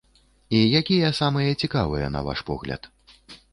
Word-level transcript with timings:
І 0.59 0.61
якія 0.79 1.11
самыя 1.19 1.51
цікавыя 1.65 2.09
на 2.17 2.25
ваш 2.31 2.43
погляд? 2.51 2.93